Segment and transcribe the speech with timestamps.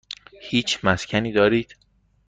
[0.41, 1.75] هیچ مسکنی دارید؟